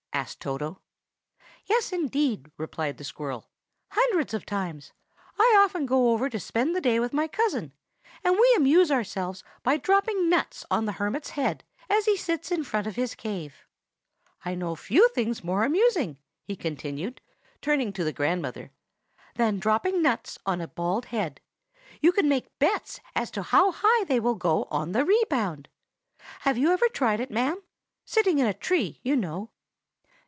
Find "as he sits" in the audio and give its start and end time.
11.89-12.51